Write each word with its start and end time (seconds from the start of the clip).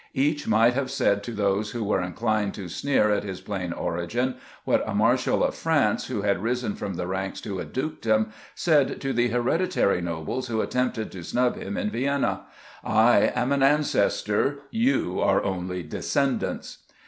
Each 0.15 0.47
might 0.47 0.73
have 0.73 0.89
said 0.89 1.21
to 1.25 1.31
those 1.31 1.69
who 1.73 1.83
were 1.83 1.99
incHned 2.01 2.53
to 2.53 2.67
sneer 2.69 3.11
at 3.11 3.23
his 3.23 3.39
plain 3.39 3.71
origin 3.71 4.33
what 4.65 4.83
a 4.89 4.95
marshal 4.95 5.43
of 5.43 5.53
France, 5.53 6.07
who 6.07 6.23
had 6.23 6.41
risen 6.41 6.73
from 6.73 6.95
the 6.95 7.05
ranks 7.05 7.39
to 7.41 7.59
a 7.59 7.65
dukedom, 7.65 8.31
said 8.55 8.99
to 8.99 9.13
the 9.13 9.27
hereditary 9.27 10.01
nobles 10.01 10.47
who 10.47 10.59
attempted 10.59 11.11
to 11.11 11.23
snub 11.23 11.55
him 11.55 11.77
in 11.77 11.91
Vienna:" 11.91 12.47
I 13.13 13.31
am 13.35 13.51
an 13.51 13.61
ancestor; 13.61 14.61
you 14.71 15.19
are 15.21 15.43
only 15.43 15.83
descendants." 15.83 16.79